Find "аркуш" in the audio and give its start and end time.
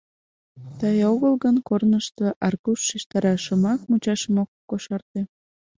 2.47-2.79